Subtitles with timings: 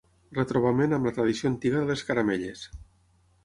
[0.37, 2.69] Retrobament amb la tradició antiga de les caramelles.